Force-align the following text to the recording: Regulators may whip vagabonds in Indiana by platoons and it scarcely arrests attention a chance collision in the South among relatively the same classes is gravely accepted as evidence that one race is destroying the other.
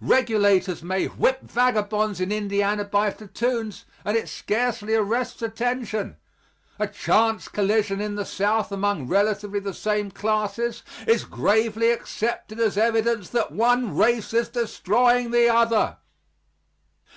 Regulators 0.00 0.82
may 0.82 1.06
whip 1.06 1.42
vagabonds 1.42 2.20
in 2.20 2.32
Indiana 2.32 2.82
by 2.82 3.08
platoons 3.08 3.84
and 4.04 4.16
it 4.16 4.28
scarcely 4.28 4.96
arrests 4.96 5.42
attention 5.42 6.16
a 6.80 6.88
chance 6.88 7.46
collision 7.46 8.00
in 8.00 8.16
the 8.16 8.24
South 8.24 8.72
among 8.72 9.06
relatively 9.06 9.60
the 9.60 9.72
same 9.72 10.10
classes 10.10 10.82
is 11.06 11.22
gravely 11.22 11.92
accepted 11.92 12.58
as 12.58 12.76
evidence 12.76 13.28
that 13.30 13.52
one 13.52 13.96
race 13.96 14.34
is 14.34 14.48
destroying 14.48 15.30
the 15.30 15.48
other. 15.48 15.96